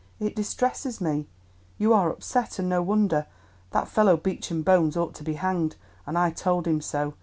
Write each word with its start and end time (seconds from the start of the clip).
It 0.19 0.35
distresses 0.35 0.99
me. 0.99 1.27
You 1.77 1.93
are 1.93 2.09
upset, 2.09 2.57
and 2.57 2.67
no 2.67 2.81
wonder. 2.81 3.27
That 3.69 3.87
fellow 3.87 4.17
Beecham 4.17 4.63
Bones 4.63 4.97
ought 4.97 5.13
to 5.13 5.23
be 5.23 5.33
hanged, 5.35 5.75
and 6.07 6.17
I 6.17 6.31
told 6.31 6.65
him 6.67 6.81
so. 6.81 7.13